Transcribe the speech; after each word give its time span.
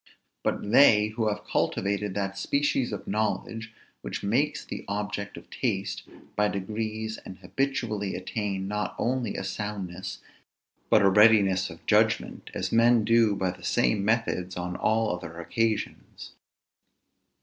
But 0.41 0.67
they 0.71 1.09
who 1.09 1.27
have 1.27 1.43
cultivated 1.45 2.15
that 2.15 2.35
species 2.35 2.91
of 2.91 3.05
knowledge 3.07 3.71
which 4.01 4.23
makes 4.23 4.65
the 4.65 4.83
object 4.87 5.37
of 5.37 5.47
taste, 5.51 6.07
by 6.35 6.47
degrees 6.47 7.17
and 7.19 7.37
habitually 7.37 8.15
attain 8.15 8.67
not 8.67 8.95
only 8.97 9.35
a 9.35 9.43
soundness 9.43 10.17
but 10.89 11.03
a 11.03 11.09
readiness 11.11 11.69
of 11.69 11.85
judgment, 11.85 12.49
as 12.55 12.71
men 12.71 13.05
do 13.05 13.35
by 13.35 13.51
the 13.51 13.61
same 13.63 14.03
methods 14.03 14.57
on 14.57 14.75
all 14.75 15.15
other 15.15 15.39
occasions. 15.39 16.31